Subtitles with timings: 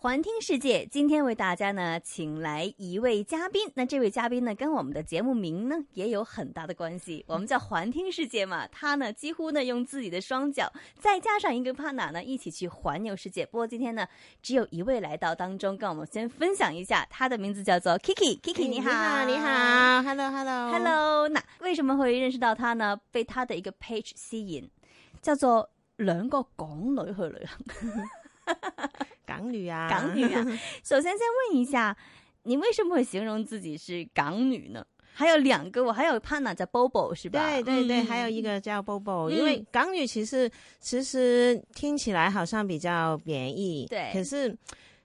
[0.00, 3.68] 环听世界，今天为大家呢请来一位嘉宾。
[3.74, 7.24] 那这位嘉宾呢，跟我们的节目名呢也有很大的关系。
[7.26, 13.44] 我们叫环听世界嘛，他呢几乎呢用自己的双脚，再加上一个帕娜呢，一起去环游世界。
[13.44, 14.06] 不过今天呢，
[14.40, 17.04] 只有一位来到当中，跟我们先分享一下。
[17.10, 18.40] 他的名字叫做 Kiki。
[18.40, 21.28] Kiki 你好，你好，Hello Hello Hello。
[21.28, 22.96] 那为什么会认识到他呢？
[23.10, 24.70] 被他的一个 page 吸引，
[25.20, 28.08] 叫做两个港女去旅行。
[29.28, 30.42] 港女啊，港女啊！
[30.82, 31.20] 首先，先
[31.52, 31.94] 问一下，
[32.44, 34.82] 你为什么会形容自己是港女呢？
[35.12, 37.44] 还有两个，我还有 partner 叫 Bobo 是吧？
[37.44, 39.28] 对对对，还有一个叫 Bobo。
[39.28, 40.50] 因为港女其实
[40.80, 44.10] 其实听起来好像比较贬义，对。
[44.12, 44.56] 可是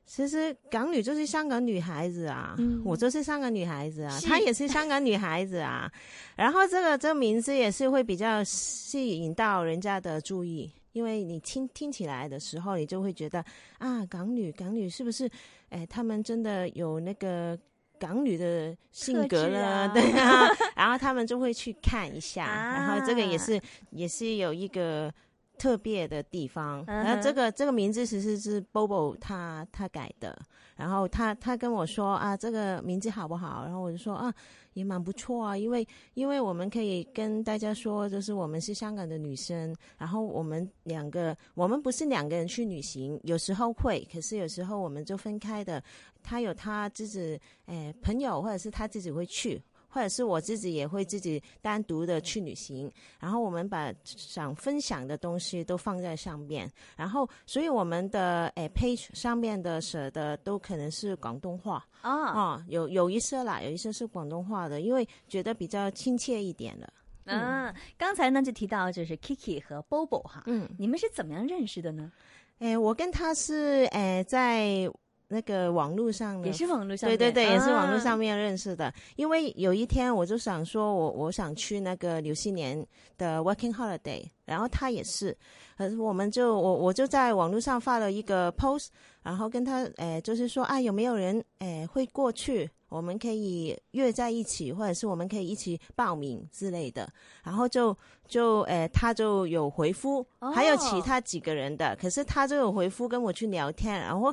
[0.05, 2.55] 其实港女就是香港女孩子啊，
[2.85, 5.91] 我就是香港女孩子啊，她也是香港女孩子啊。
[6.37, 10.71] 然后这个这个名字也是会比较吸引到人家的注意。
[10.93, 13.43] 因为你听听起来的时候，你就会觉得
[13.79, 15.29] 啊，港女，港女是不是？
[15.69, 17.57] 哎，他们真的有那个
[17.99, 20.47] 港女的性格了，对啊。
[20.77, 23.59] 然后他们就会去看一下，然后这个也是
[23.89, 25.11] 也是有一个
[25.57, 26.83] 特别的地方。
[26.85, 30.37] 然后这个这个名字其实是 Bobo 他他改的，
[30.75, 33.63] 然后他他跟我说啊，这个名字好不好？
[33.63, 34.33] 然后我就说啊。
[34.73, 45.79] 也蛮不错啊，因为因为我们可以跟大家说，就是我们是香港的女生，然后我们两个，我们不是两个人去旅行，有时候会，可是有时候我们就分开的，
[46.23, 49.61] 他有他自己，诶朋友或者是他自己会去。
[49.93, 66.91] 或者是我自己也会自己单独的去旅行，然后我们把想分享的东西都放在上面，然后所以我们的诶 page 上面的写的都可能是广东话啊啊，有有一些啦，有一些是广东话的，因为觉得比较亲切一点了。
[67.25, 72.11] 嗯，刚才呢就提到就是 Kiki 和 Bobo 哈，嗯，你们是怎么样认识的呢？
[72.57, 74.91] 诶，我跟他是诶在。
[75.33, 78.93] 那个网络上也是网络上对对对，也是网络上面认识的。
[79.15, 82.85] 因为有一天我就想说，我我想去那个刘西年
[83.17, 85.35] 的 working holiday，然后他也是，
[85.75, 88.89] 可是，我们就我我就在网络上发了一个 post，
[89.23, 97.09] 然后跟他诶，就是说啊，有没有人诶会过去，我们可以约在一起，或者是我们可以一起报名之类的。
[97.43, 100.23] 然后就就诶，他就有回复，
[100.53, 104.31] 还有其他几个人的，可是他就有回复跟我去聊天，然后。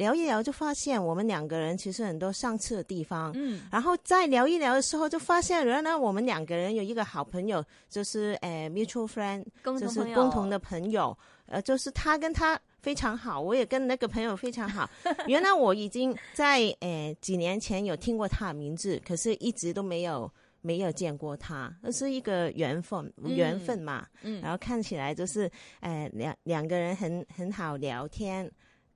[0.00, 9.44] 聊一聊就发现我们两个人其实很多相似的地方，嗯，然后再聊一聊的时候就发现原来我们两个人有一个好朋友，就是诶 mutual friend，
[9.78, 14.88] 就是共同的朋友，呃，就是他跟他非常好，我也跟那个朋友非常好。
[15.28, 20.32] 原来我已经在诶几年前有听过他的名字，可是一直都没有
[20.62, 25.50] 没有见过他，那是一个缘分缘分嘛，嗯，然后看起来就是
[25.80, 28.50] 诶两两个人很很好聊天。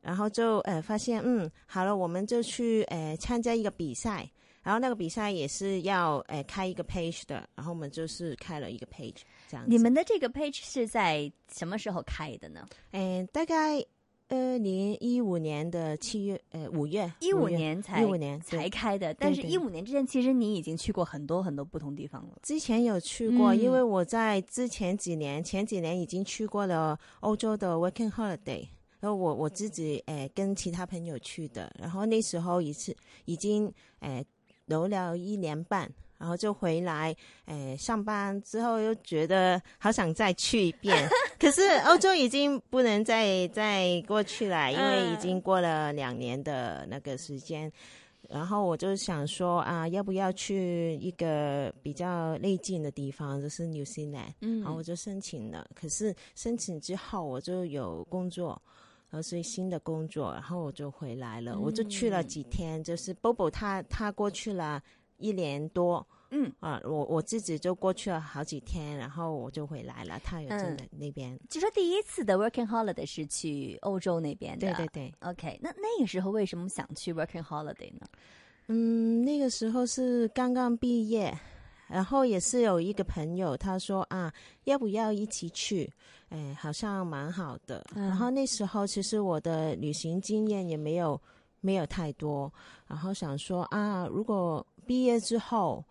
[0.04, 4.31] 然后就呃发现嗯好了，我们就去呃参加一个比赛，
[4.62, 9.65] 然后那个比赛也是要呃开一个 page 的，然后我们就是开了一个 page 这样。
[9.66, 12.69] 你们的这个 page 是在什么时候开的呢？
[12.92, 13.82] 嗯，大概
[14.28, 19.12] 二零一五年的七月呃五月，一五年才一五年才开的。
[19.15, 22.38] 但是，一五年之前，其实你已经去过很多很多不同地方了。
[22.42, 28.66] 之前有去过，因为我在之前几年前几年已经去过了欧洲的 working holiday。
[29.04, 33.70] 然后我我自己诶跟其他朋友去的，然后那时候一次已经
[34.00, 34.25] 诶
[34.65, 41.06] 留了一年半，然后就回来诶上班之后又觉得好想再去一遍，
[41.38, 47.71] 可是欧洲已经不能再再过去了，因为已经过了两年的那个时间，
[48.31, 58.59] 然后我就想说啊，要不要去一个比较内近的地方，就是 New Zealand，嗯，然后我就申请了，可是申请之后我就有工作。
[59.14, 61.56] 而是新的工作，然后我就回来了。
[61.58, 64.82] 我就去了几天，就是 Bobo 他他过去了
[65.19, 70.20] 一年多，嗯啊，我我自己就过去了好几天，然后我就回来了。
[70.24, 71.38] 他也在那边。
[71.48, 75.14] 就说第一次的 Working Holiday 是去欧洲那边的，对对对。
[75.20, 78.06] OK，那那个时候为什么想去 Working Holiday 呢？
[78.66, 81.33] 嗯，那个时候是刚刚毕业。
[81.86, 84.33] 然后也是有一个朋友，他说啊，
[84.65, 85.92] 要不要一起去？
[86.28, 87.84] 哎，好像蛮好的。
[87.95, 91.21] 然后那时候其实我的旅行经验也没有
[91.60, 92.53] 没有太多，
[92.86, 95.84] 然后想说啊，如果毕业之后。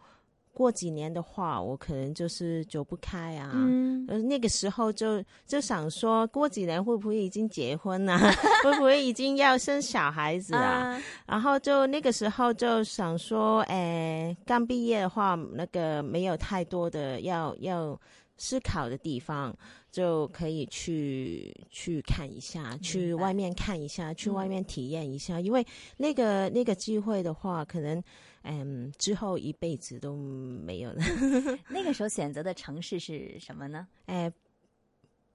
[0.53, 3.51] 过几年的话，我可能就是走不开啊。
[3.55, 8.17] 嗯，呃，那个时候就就想说，过几年会不会已经结婚啊？
[8.63, 11.01] 会不会已经要生小孩子啊？
[11.25, 17.99] 然后就那个时候就想说，哎，刚毕业的话，那个没有太多的要要
[18.37, 19.55] 思考的地方，
[19.91, 25.65] 就可以去去看一下，去外面看一下，去外面体验一下，因为
[25.97, 28.01] 那个那个机会的话，可能
[28.43, 31.01] 嗯之后一辈子都没有了。
[31.69, 33.87] 那个时候选择的城市是什么呢？
[34.07, 34.31] 哎，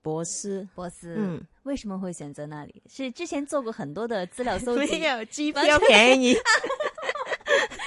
[0.03, 2.83] 博斯，博斯，嗯，为什么会选择那里？
[2.87, 6.35] 是之前做过很多的资料搜集， 没有机票便宜。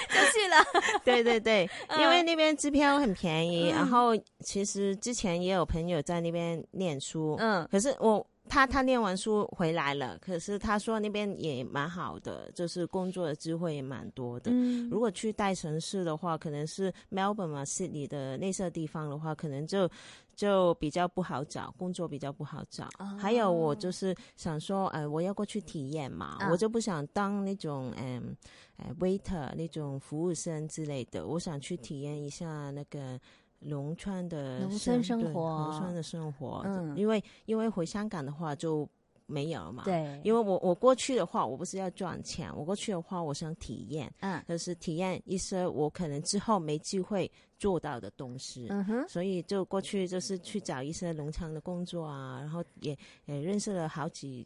[0.10, 0.58] 就去了，
[1.06, 14.52] 对对对，因为那边机票很便宜，然后其实之前也有朋友在那边念书，嗯，可是我他他念完书回来了，可是他说那边也蛮好的，就是工作的机会也蛮多的。
[14.54, 19.90] 嗯，如果去大城市的话，可能是 Melbourne 嘛，Sydney 的那些地方的话，可能就。
[20.34, 22.90] 就比较不好找工作，比较不好找。
[23.20, 28.36] 还有我就是想说，哎，我要过去体验嘛，我就不想当那种嗯，
[28.78, 31.28] 哎，waiter 那种服务生之类的。
[31.28, 33.20] 我想去体验一下那个
[33.62, 36.62] 农村的农村生活，农村的生活。
[36.66, 38.88] 嗯，因为因为回香港的话就。
[39.28, 39.86] 没有嘛？
[39.86, 52.92] 对，因为我我过去的话，我不是要赚钱，我过去的话，我想体验，嗯，就是体验一些我可能之后没机会做到的东西，嗯哼，所以就过去就是去找一些农场的工作啊，然后也
[53.24, 54.46] 也认识了好几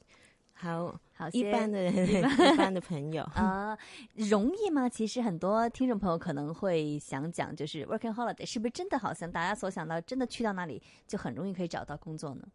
[0.57, 3.77] 好好一般的 一般的朋友啊，
[4.15, 4.87] 容易吗？
[4.87, 12.47] 其实很多听众朋友可能会想讲，就是 working holiday 是不是真的好像大家所想到，真的去到那里就很容易可以找到工作呢？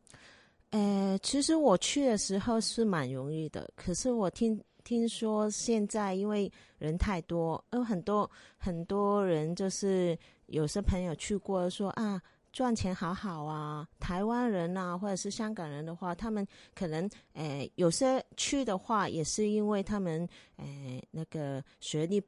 [0.70, 10.17] 呃，其实我去的时候是蛮容易的，可是我听听说现在因为人太多，有很多很多人就是
[10.47, 12.20] 有些朋友去过说啊，
[12.52, 20.67] 赚钱好好啊，台湾人呐或者是香港人的话，他们可能呃有些去的话也是因为他们呃
[21.11, 22.23] 那个学历。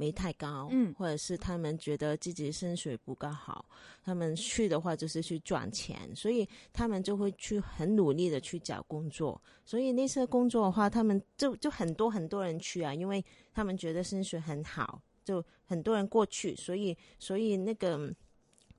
[0.00, 3.68] 没太高，嗯，或者是他们觉得自己薪水不够好，
[4.04, 9.42] 他们去的话就是去赚钱，所以他们就会去很努力的去找工作。
[9.64, 13.20] 所以那些工作的话，他们就就很多很多人去啊，因为
[13.52, 16.54] 他们觉得薪水很好，就很多人过去。
[16.54, 18.08] 所以所以那个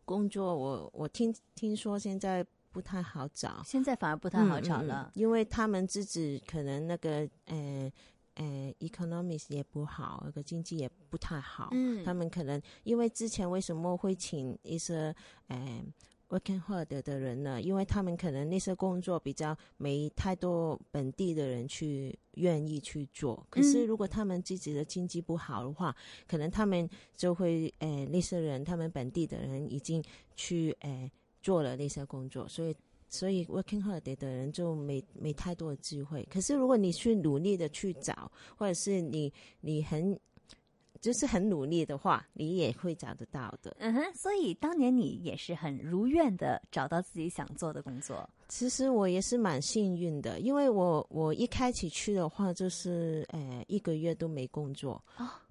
[0.09, 7.91] 工作，我我听听说现在不太好找，现在反而不太好找了，因为他们自己可能那个呃。
[8.35, 11.67] 呃，economics 也不好，那个经济也不太好。
[11.73, 15.13] 嗯，他们可能因为之前为什么会请一些
[15.47, 15.83] 呃
[16.29, 17.61] working hard 的人呢？
[17.61, 23.45] 因为他们可能那些工作比较没太多本地的人去愿意去做。
[23.49, 25.95] 可是如果他们自己的经济不好的话，
[26.27, 30.03] 可能他们就会呃那些人，他们本地的人已经
[30.35, 31.11] 去呃
[31.41, 32.75] 做了那些工作，所以。
[33.11, 36.23] 所以 working hard 的人就没没太多的机会。
[36.29, 40.15] 可是如果你去努力的去找，或者是你你很
[41.01, 43.75] 就是很努力的话，你也会找得到的。
[43.79, 44.03] 嗯哼。
[44.13, 48.29] 所以当年你也是很如愿的找到自己想做的工作。
[48.47, 55.01] 其实我也是蛮幸运的，因为我我一开始去的话，就是呃一个月都没工作。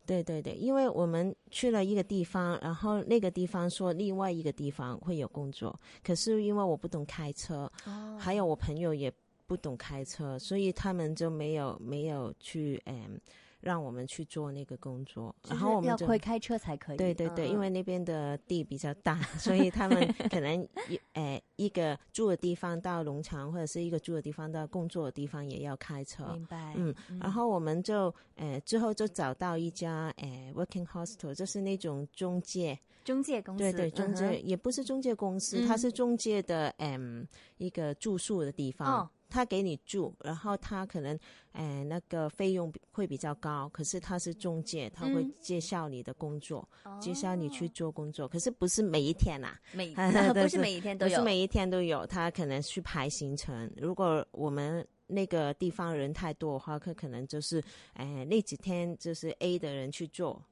[0.05, 7.71] 对对对，因为我们去了一个地方，然后那个地方说另外一个地方会有工作，可是因为我不懂开车，
[8.19, 9.13] 还有我朋友也
[9.47, 13.21] 不懂开车，所以他们就没有没有去嗯。
[13.61, 16.97] 让我们去做那个工作，然后我们要会开车才可以。
[16.97, 26.25] 对对对，因为那边的地比较大，所以他们 可能一诶一个住的地方到农场，或者是一个住的地方到工作的地方也要开车。
[26.33, 26.75] 明白。
[26.77, 33.61] 嗯，然后我们就诶之后就找到一家诶 working hostel，就是那种中介中介公司。
[33.61, 39.11] 对对，中介也不是中介公司，它是中介的嗯一个住宿的地方。
[39.31, 41.19] 他给你住，然后他可能，
[41.53, 46.67] 哎，那个费用会比较高，可是他是中介，他会介绍你的工作，
[46.99, 49.95] 介绍你去做工作，可是不是每一天呐，每
[50.33, 53.71] 不是每一天都有，不是每一天都有，他可能去排行程。
[53.77, 60.43] 如果我们那个地方人太多的话，他可能就是，哎，那几天就是 A 的人去做，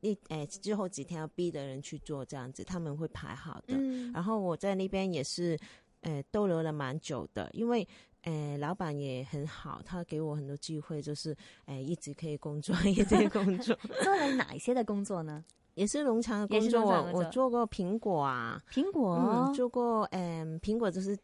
[0.00, 3.76] 那哎之后几天要 B 的人去做，这样子他们会排好的。
[4.12, 5.56] 然后我在那边也是，
[6.00, 7.86] 呃，逗留了蛮久的，因为。
[8.24, 13.74] 诶，老板也很好，他给我很多机会，就是诶，一直可以工作， 一直工作。
[14.02, 15.44] 做了哪一些的工作呢？
[15.74, 16.80] 也是农场的工作，
[17.12, 21.18] 我我做过苹果啊，苹果做过，嗯，苹果就是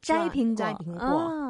[0.00, 1.02] 摘苹果，摘苹果，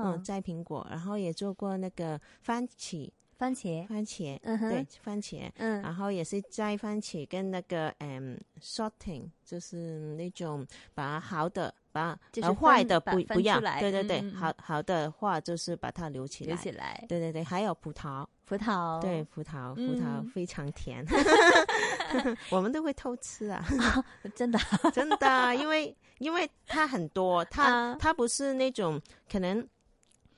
[0.05, 4.69] 嗯，摘苹果，然后也做过那个番茄，番茄，番茄，嗯哼。
[4.69, 21.07] 对，番茄，嗯，然后也是摘番茄跟那个嗯 sorting，就是那种把好的把就是坏的不不要，对对对，好好的话就是把它留起来，留起来，对对对，还有葡萄，葡萄，对葡萄，葡萄非常甜，
[22.51, 23.65] 我们都会偷吃啊，
[24.35, 24.59] 真的。
[24.93, 29.65] 真的， 因为因为它很多，它它不是那种可能。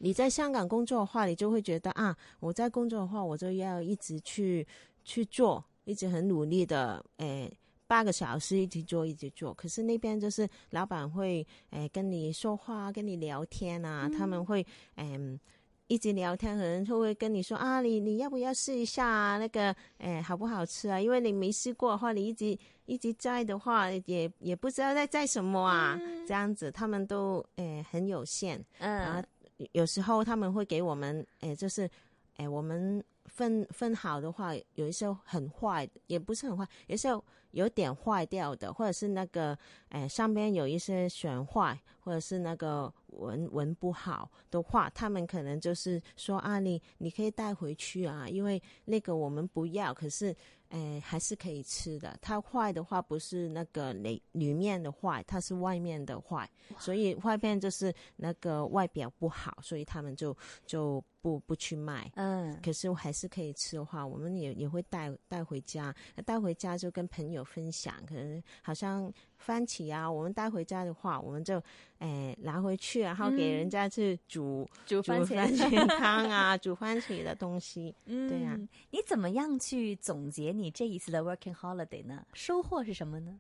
[0.02, 4.66] 你在香港工作的话，你就会觉得啊，我在工作的话，我就要一直去
[5.04, 7.52] 去做，一直很努力的，诶，
[7.87, 9.52] 八个小时一直做，一直做。
[9.52, 14.66] 可是那边就是老板会诶跟你说话，跟你聊天啊，他们会
[14.97, 15.38] 嗯
[15.87, 20.99] 一直聊天，可能就会跟你说啊，你你要不要试一下那个诶好不好吃啊？
[20.99, 29.23] 因为你没试过的话，你一直一直在的话，也也不知道在在什么啊，这样子他们都诶很有限，嗯。
[29.72, 31.88] 有时候他们会给我们，哎，就是，
[32.36, 39.57] 哎，我们分分好的话，有一些很坏，也不是很坏，有时候有点坏掉的，或者是那个，
[39.88, 50.35] 哎，上边有一些损坏，或者是那个纹纹不好的话，他们可能就是说啊，你你可以带回去啊，因为那个我们不要，可是。
[50.71, 52.16] 哎，还是可以吃的。
[52.23, 60.33] 它坏的话不是那个里里面的坏，它是外面的坏，所以外面就是那个外表不好，所以他们就
[60.64, 62.09] 就不不去卖。
[62.14, 65.92] 嗯，可是还是可以吃的话，我们也也会带带回家，
[66.25, 67.94] 带回家就跟朋友分享。
[68.06, 71.62] 可能好像番茄啊，我们带回家的话，我们就
[71.99, 77.94] 哎拿回去，然后给人家去煮 煮番茄汤啊，煮番茄的东西。
[78.06, 78.59] 嗯，对呀。
[78.90, 80.52] 你怎么样去总结？
[80.52, 82.25] 你这一次的 working holiday 呢？
[82.35, 83.38] 收获是什么呢？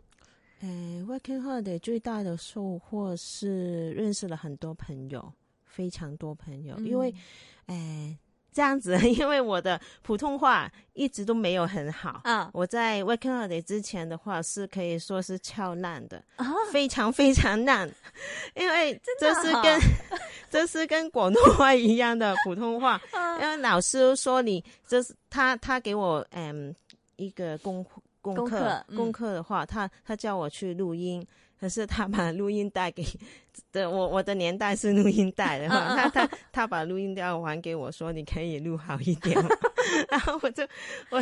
[0.60, 5.32] 诶，working holiday 最大的收获是认识了很多朋友，
[5.64, 6.78] 非常多朋友。
[6.80, 7.14] 因为，
[7.66, 8.18] 诶，
[8.52, 12.50] 这样子， 因为我的普通话一直都没有很好啊。
[12.52, 16.22] 我在 working holiday 之前的话是可以说是超烂的，
[16.72, 17.90] 非常非常烂。
[18.54, 19.80] 因为这是跟
[20.50, 23.00] 这是跟广东话一样的普通话。
[23.40, 26.74] 因为老师说你这是他他给我嗯。
[27.16, 27.84] 一个功
[28.22, 31.22] 功课功课的话，他他叫我去录音，
[31.60, 33.04] 可是他把录音带给
[33.70, 39.36] 的我我的年代是录音带的话，他他他把录音带还给我说你可以录好一点，
[40.10, 40.62] 然后我就
[41.10, 41.20] 我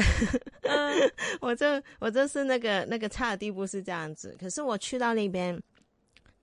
[1.40, 1.66] 我就
[1.98, 5.60] 我就是那个那个差的地步是这样子，可是我去到那边。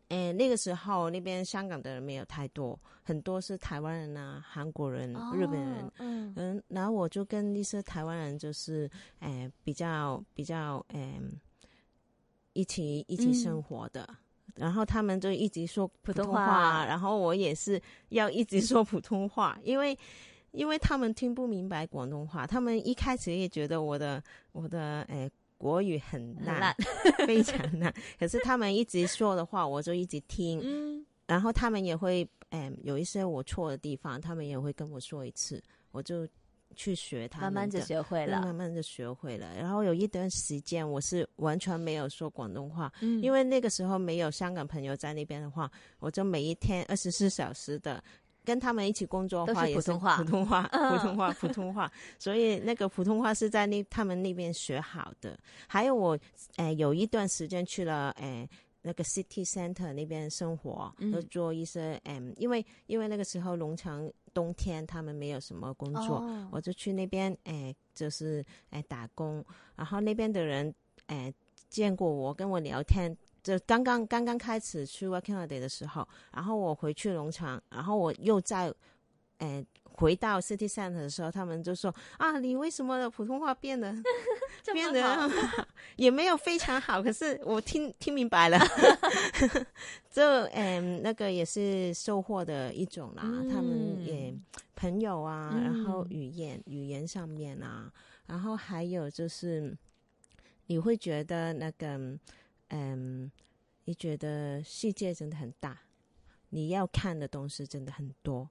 [0.09, 5.91] 诶，那个时候那边香港的人没有太多，很多是台湾人啊、韩国人、日本人。
[5.97, 8.87] 嗯嗯，然后我就跟一些台湾人就是，
[9.21, 11.19] 诶，比较比较，诶，
[12.55, 14.09] 一起一起生活的。
[14.55, 19.95] 然后他们就一直说普通话，然后我也是要一直说普通话， 因为
[20.51, 25.29] 因为他们听不明白广东话，他们一开始也觉得我的我的诶。
[25.57, 26.75] 国语很烂，
[27.25, 27.91] 非常烂。
[28.19, 30.59] 可是他们一直说的话，我就一直听。
[30.61, 36.27] 嗯，然后他们也会，哎，有一些我错的地方，他们也会跟我说一次，我就
[36.75, 37.27] 去学。
[37.27, 39.53] 他慢慢就学会了，慢慢就学会了。
[39.55, 42.91] 然后有一段时间，我是完全没有说广东话，
[43.21, 48.03] 因为那个时候没有香港朋友在那边的话，我就每一天二十四小时的。
[48.45, 51.91] 跟他们一起工作的话，也是普通话，普通话，普通话，普通话。
[52.19, 55.35] 所以那个普通话是在那他们那边学好的。
[55.65, 56.15] 还有我，
[56.57, 58.47] 诶，有一段时间去了，诶，
[58.85, 69.43] 那个 city center 那边生活，就做一些，嗯，因为因为那个时候农场冬天他们没有什么工作，我就去那边，诶，就是诶打工。
[69.75, 70.71] 然后那边的人，
[71.07, 71.33] 诶，
[71.67, 73.15] 见过我，跟我聊天。
[73.41, 78.71] 就刚刚刚刚开始去 working holiday 的时候，然后我回去农场，然后我又在，
[79.39, 79.65] 诶
[79.97, 83.95] 回到 city center 的时候，他们就说啊，你为什么的普通话变得
[84.73, 85.29] 变得
[85.97, 88.59] 也没有非常好，可是我听 听明白了，
[90.11, 93.23] 这嗯那个也是收获的一种啦。
[93.51, 94.33] 他们也
[94.75, 97.91] 朋友啊，然后语言语言上面啊，
[98.27, 99.75] 然后还有就是
[100.67, 102.17] 你会觉得那个。
[102.69, 103.31] 嗯，
[103.83, 105.77] 你觉得世界真的很大，
[106.49, 108.49] 你要看的东西真的很多。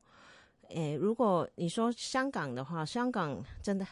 [0.70, 3.86] 诶，如果你说香港的话，香港真的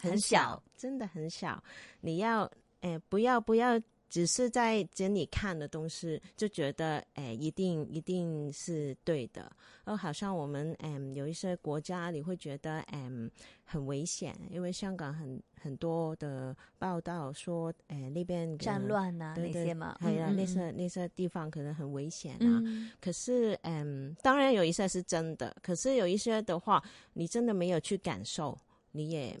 [0.00, 1.62] 很小，真的很小。
[2.00, 2.50] 你要
[2.80, 9.50] 诶，不要不要只是在这里看的东西，就觉得哎，一定一定是对的。
[9.84, 13.30] 而好像我们嗯有一些国家，你会觉得嗯
[13.64, 22.62] 很危险，因为香港很很多的报道说，哎那边战乱啊那些嘛，还有那些那些地方可能很危险啊。
[23.00, 26.82] 可是嗯，当然有一些是真的，可是有一些的话，
[27.12, 28.56] 你真的没有去感受，
[28.92, 29.38] 你也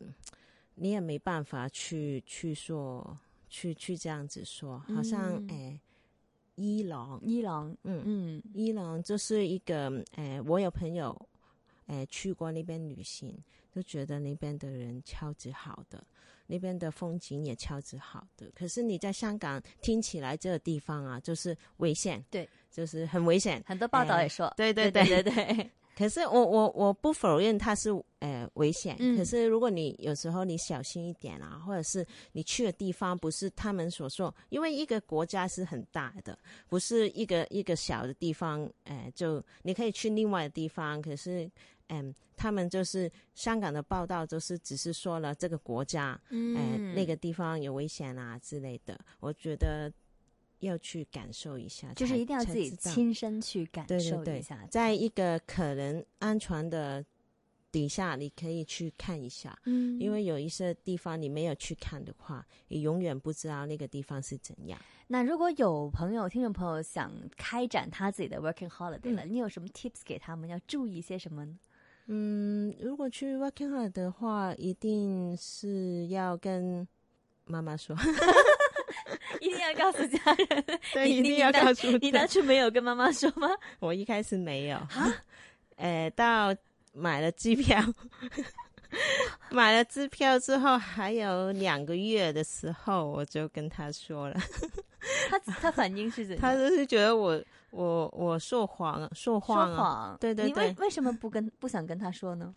[0.74, 3.16] 你也没办法去去说。
[3.56, 5.80] 去去这样子说，好像诶，
[6.56, 11.16] 伊朗，伊朗，嗯嗯，伊朗就是一个诶，我有朋友
[11.86, 13.34] 诶去过那边旅行，
[13.74, 16.04] 就觉得那边的人超级好的，
[16.46, 18.50] 那边的风景也超级好的。
[18.54, 23.62] 可是你在香港听起来这个地方啊，就是危险，对，就是很危险。
[23.66, 25.70] 很多报道也说，对对对对对。
[25.96, 36.38] 可是我我我不否认它是呃危险，可是如果你有时候你小心一点啊，或者是你去的地方不是他们所说，因为一个国家是很大的，
[36.68, 41.50] 不是一个一个小的地方，哎，就你可以去另外的地方，可是
[41.88, 49.90] 嗯，他们就是香港的报道，就是只是说了这个国家，嗯，那个地方有危险啊之类的，我觉得。
[50.60, 57.04] 要去感受一下，就是一定要自己亲身去感受一下，在一个可能安全的
[57.70, 59.58] 底下，你可以去看一下。
[59.64, 64.80] 嗯，因为有一些地方你没有去看的话，你永远不知道那个地方是怎样。
[65.08, 70.48] 那如果有朋友、听众朋友想开展他自己的 working holiday 了，你有什么 tips 给他们？
[70.48, 71.58] 要注意一些什么呢？
[72.06, 76.86] 嗯，如果去 working holiday 的话，一定是要跟
[77.44, 77.94] 妈妈说。
[79.40, 81.90] 一定要告诉家人， 对，一定要告诉。
[81.98, 83.48] 你当初没有跟妈妈说吗？
[83.80, 84.78] 我一开始没有。
[85.76, 86.54] 呃，到
[86.92, 87.78] 买了机票，
[89.50, 94.36] 买了支票之后，还有两个月的时候，我就跟他说了。
[95.30, 96.40] 他他反应是怎样？
[96.40, 97.40] 他就是觉得我
[97.70, 100.16] 我我说谎，说谎，说谎。
[100.18, 100.68] 对对对。
[100.68, 102.54] 为为什么不跟不想跟他说呢？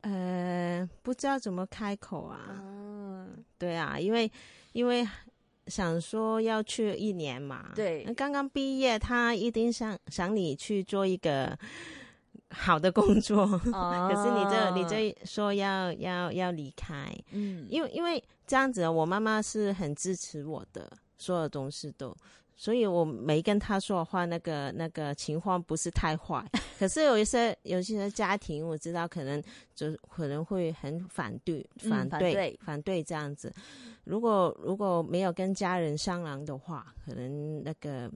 [0.00, 2.40] 呃，不知道怎么开口啊。
[2.62, 4.30] 嗯，对啊，因为
[4.72, 5.06] 因为。
[5.66, 7.72] 想说要去一年嘛？
[7.74, 11.58] 对，刚刚毕业，他一定想想你去做一个
[12.50, 13.42] 好的工作。
[13.72, 22.16] 哦，可是你这你这说要要要离开，嗯，因为因为这样子，我妈妈是很支持我的，所有东西都。
[22.56, 26.42] 所以我没跟他说的话，那个那个情况不是太坏。
[26.78, 29.42] 可是有一些有些家庭，我知道可能
[29.74, 33.52] 就可能会很反对，反对，反对这样子。
[34.04, 38.10] 如果如果没有跟家人商量的话，可能那个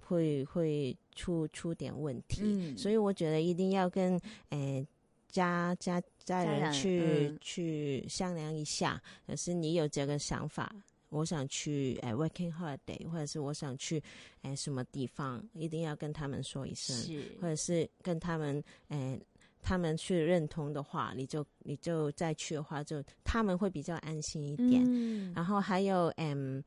[0.00, 2.76] 会会出出点问题。
[2.76, 4.86] 所以我觉得一定要跟诶
[5.30, 9.00] 家家家人去去商量一下。
[9.26, 10.74] 可是你有这个想法。
[11.10, 14.02] 我想去哎，working holiday，或者是我想去
[14.42, 16.94] 哎什么地方，一定要跟他们说一声，
[17.40, 19.18] 或者是跟他们哎，
[19.62, 25.32] 他们去认同的话，你就你就再去的话，就他们会比较安心一点。
[25.32, 26.62] 然后还有嗯，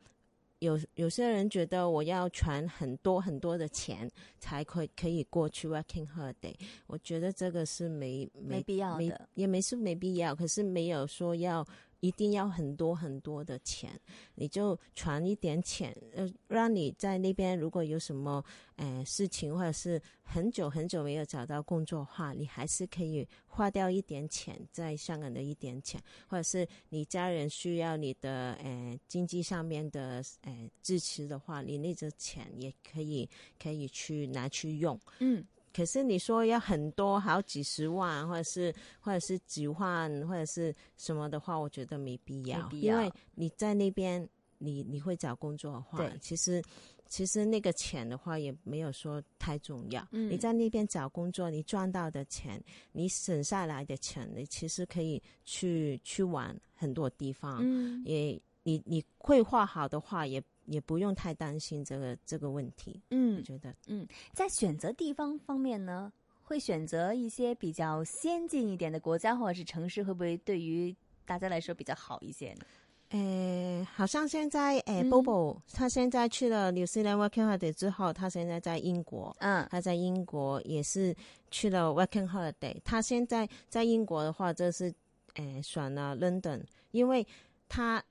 [0.60, 6.56] 有有些人觉得我要存很多很多的钱才可可以过去 working holiday，
[6.88, 11.64] 我觉得这个是没没必要的，也没是没必要，可是没有说要。
[12.02, 14.00] 一定要很多很多的钱，
[14.36, 18.44] 你就存一点钱，呃，让你在那边如果有什么
[18.76, 35.46] 呃事情，或者是很久很久没有找到工作的话，你还是可以花掉一点钱在香港的一点钱，或者是你家人需要你的呃经济上面的呃支持的话，你那个钱也可以可以去拿去用，嗯。
[35.74, 42.70] 可是你说要很多，好几十万，或者是或者是几万，或者是什么的话，我觉得没必要。
[42.72, 46.62] 因为你在那边，你你会找工作的话，其实
[47.08, 50.06] 其实那个钱的话也没有说太重要。
[50.12, 57.60] 你在那边找工作，你赚到的钱，你省下来的钱，你其实可以去去玩很多地方。
[57.62, 60.42] 嗯，也你你绘画好的话也。
[60.72, 72.62] 也不用太担心这个这个问题，嗯，我觉得，嗯，在选择地方方面呢，会选择一些比较先进一点的国家或者是城市，会不会对于大家来说比较好一些呢？
[73.10, 81.14] 诶，好像现在诶，Bobo 他现在去了 New Zealand Working Holiday 之后，他现在在英国，嗯，他在英国也是
[81.50, 82.78] 去了 Working Holiday。
[82.86, 84.94] 他现在在英国的话，就是
[85.34, 87.28] 诶选了 London，因为
[87.68, 88.02] 他。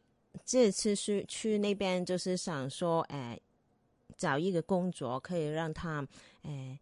[0.44, 3.38] 这次是去那边，就是想说，哎，
[4.16, 6.06] 找一个工作可以让他，
[6.42, 6.78] 哎，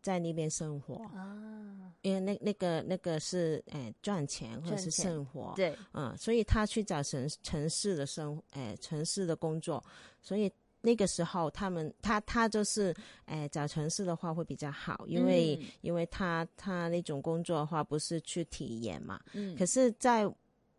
[0.00, 9.82] 在那边生活啊，因为那那个那个是哎赚钱或者是生活，对，嗯，所以他去找城城市的生哎城市的工作，
[10.22, 20.32] 所以那个时候他们他他就是哎找城市的话会比较好，因为因为他他那种工作的话不是去体验嘛，嗯，可是在。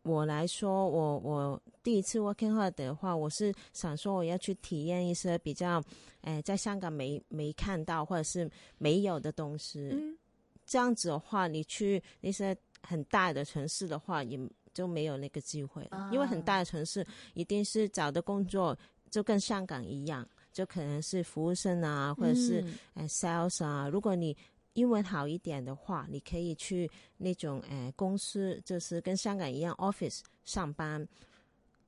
[0.07, 5.79] 我来说，我我第一次 working hard 的话，我是想说我要去体验一些比较，
[6.21, 9.89] 哎，在香港没没看到或者是没有的东西。
[9.91, 10.17] 嗯，
[10.65, 14.39] 这样子的话，你去那些很大的城市的话，也
[14.73, 16.09] 就没有那个机会了。
[16.11, 18.75] 因为很大的城市一定是找的工作
[19.11, 23.87] 就跟香港一样，就可能是服务生啊，或者是哎 sales 啊。
[23.87, 24.35] 如果你
[24.73, 31.07] 英文好一点的话，你可以去那种诶公司，就是跟香港一样 office 上班，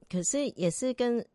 [0.10, 1.26] 可是也是跟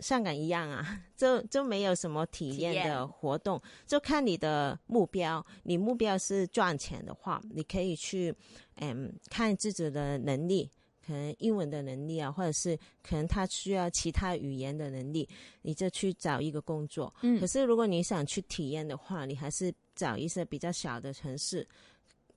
[0.00, 5.44] 上港一样啊， 就就没有什么体验的活动，就看你的目标。
[5.62, 8.34] 你目标是赚钱的话，你可以去
[8.76, 10.70] 嗯看自己的能力，
[11.06, 15.28] 可能英文的能力啊，或者是可能他需要其他语言的能力，
[15.62, 17.14] 你就去找一个工作。
[17.22, 19.72] 嗯，可是如果你想去体验的话，你还是。
[19.96, 21.66] 找一些比较小的城市，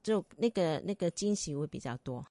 [0.01, 2.21] 就那个那个惊喜会比较多。